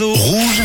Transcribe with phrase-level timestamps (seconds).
[0.00, 0.60] Rouge,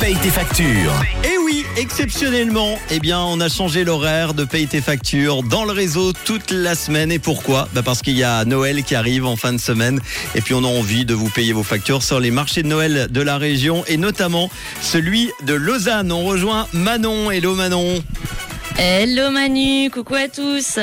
[0.00, 0.92] paye tes factures.
[1.24, 5.72] Et oui, exceptionnellement, eh bien, on a changé l'horaire de paye tes factures dans le
[5.72, 7.10] réseau toute la semaine.
[7.10, 7.70] Et pourquoi?
[7.72, 9.98] Bah Parce qu'il y a Noël qui arrive en fin de semaine.
[10.34, 13.06] Et puis, on a envie de vous payer vos factures sur les marchés de Noël
[13.10, 14.50] de la région et notamment
[14.82, 16.12] celui de Lausanne.
[16.12, 17.30] On rejoint Manon.
[17.30, 18.02] Hello Manon.
[18.76, 20.80] Hello Manu, coucou à tous.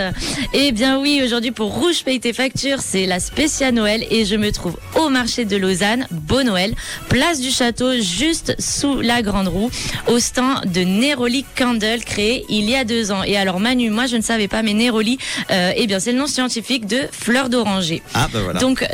[0.53, 4.37] Eh bien oui, aujourd'hui pour Rouge Paye tes factures, c'est la spéciale Noël et je
[4.37, 6.73] me trouve au marché de Lausanne, Beau Noël,
[7.09, 9.69] place du château, juste sous la grande roue,
[10.07, 13.23] au stand de Neroli Candle créé il y a deux ans.
[13.23, 15.17] Et alors Manu, moi je ne savais pas, mais Neroli,
[15.51, 18.01] euh, eh bien c'est le nom scientifique de fleur d'oranger.
[18.13, 18.61] Ah bah voilà.
[18.61, 18.85] Donc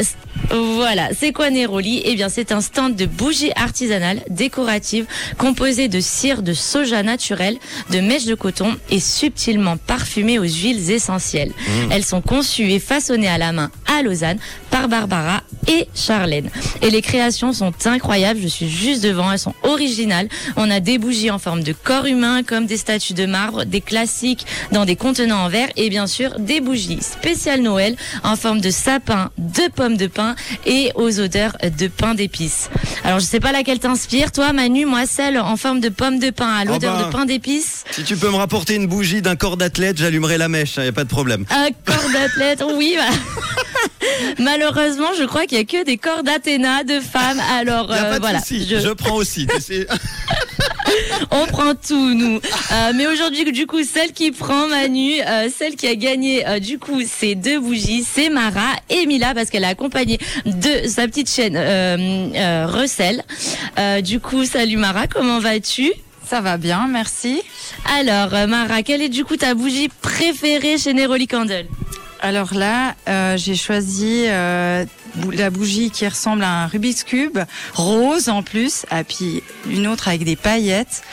[0.51, 2.01] voilà, c'est quoi Neroli?
[2.05, 5.05] Eh bien, c'est un stand de bougies artisanales décoratives
[5.37, 7.57] composées de cire de soja naturel,
[7.89, 11.49] de mèches de coton et subtilement parfumées aux huiles essentielles.
[11.49, 11.91] Mmh.
[11.91, 14.37] Elles sont conçues et façonnées à la main à Lausanne
[14.69, 16.49] par Barbara et Charlène.
[16.81, 20.29] Et les créations sont incroyables, je suis juste devant, elles sont originales.
[20.55, 23.81] On a des bougies en forme de corps humain comme des statues de marbre, des
[23.81, 28.61] classiques dans des contenants en verre et bien sûr des bougies spéciales Noël en forme
[28.61, 32.69] de sapin, de pommes de pin et aux odeurs de pain d'épices.
[33.03, 36.29] Alors je sais pas laquelle t'inspire, toi Manu, moi celle en forme de pomme de
[36.29, 37.05] pain à l'odeur bah.
[37.05, 37.83] de pain d'épices.
[37.91, 40.89] Si tu peux me rapporter une bougie d'un corps d'athlète, j'allumerai la mèche, il n'y
[40.89, 41.45] a pas de problème.
[41.49, 42.95] Un corps d'athlète, oui.
[42.97, 43.15] bah.
[44.39, 47.41] Malheureusement, je crois qu'il y a que des corps d'Athéna de femmes.
[47.59, 48.93] Alors n'y a euh, pas de voilà, je- je...
[48.93, 49.47] prends aussi.
[51.31, 52.37] on prend tout nous.
[52.71, 56.59] Euh, mais aujourd'hui, du coup, celle qui prend Manu, euh, celle qui a gagné, euh,
[56.59, 61.07] du coup, ces deux bougies, c'est Mara et Mila parce qu'elle est accompagnée de sa
[61.07, 61.97] petite chaîne euh,
[62.35, 63.23] euh, Russell.
[63.79, 65.91] Euh, du coup, salut Mara, comment vas-tu?
[66.29, 67.41] Ça va bien, merci.
[67.99, 71.67] Alors, euh, Mara, quelle est du coup ta bougie préférée chez Neroli Candle?
[72.19, 74.85] Alors là, euh, j'ai choisi euh,
[75.31, 77.37] la bougie qui ressemble à un Rubik's Cube,
[77.73, 81.03] rose en plus, et puis une autre avec des paillettes.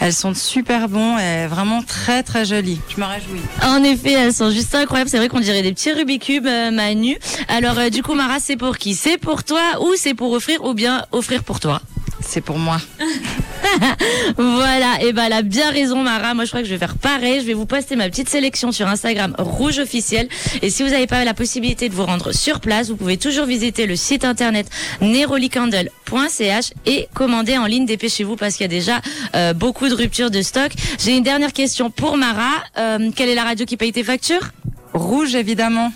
[0.00, 2.80] Elles sont super bon et vraiment très très jolies.
[2.88, 3.40] Je me réjouis.
[3.62, 5.10] En effet, elles sont juste incroyables.
[5.10, 7.18] C'est vrai qu'on dirait des petits Rubik's Cube, euh, Manu.
[7.48, 8.94] Alors, du coup, Mara, c'est pour qui?
[8.94, 11.80] C'est pour toi ou c'est pour offrir ou bien offrir pour toi?
[12.20, 12.80] C'est pour moi.
[14.36, 16.96] Voilà, et ben elle a bien raison Mara, moi je crois que je vais faire
[16.96, 20.28] pareil, je vais vous poster ma petite sélection sur Instagram Rouge officiel.
[20.62, 23.46] Et si vous n'avez pas la possibilité de vous rendre sur place, vous pouvez toujours
[23.46, 24.68] visiter le site internet
[25.00, 29.00] nerolicandle.ch et commander en ligne, dépêchez-vous parce qu'il y a déjà
[29.34, 30.72] euh, beaucoup de ruptures de stock.
[31.02, 34.50] J'ai une dernière question pour Mara, Euh, quelle est la radio qui paye tes factures?
[34.92, 35.92] Rouge évidemment.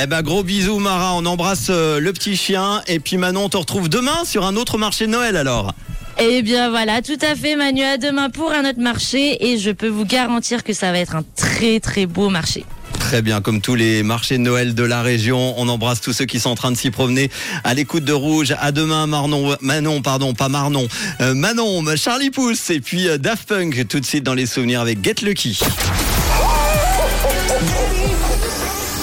[0.00, 2.82] Eh ben gros bisous Mara, on embrasse euh, le petit chien.
[2.88, 5.72] Et puis Manon on te retrouve demain sur un autre marché de Noël alors.
[6.18, 9.70] Eh bien voilà, tout à fait Manu, à demain pour un autre marché et je
[9.70, 12.64] peux vous garantir que ça va être un très très beau marché.
[13.00, 16.24] Très bien, comme tous les marchés de Noël de la région, on embrasse tous ceux
[16.24, 17.30] qui sont en train de s'y promener
[17.64, 18.54] à l'écoute de Rouge.
[18.60, 20.86] À demain, Marnon, Manon, pardon, pas Marnon,
[21.20, 24.80] Euh, Manon, Charlie Pousse et puis euh, Daft Punk tout de suite dans les souvenirs
[24.80, 25.60] avec Get Lucky.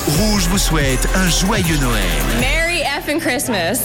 [0.08, 2.02] Rouge vous souhaite un joyeux Noël.
[2.40, 3.80] Merry effing Christmas.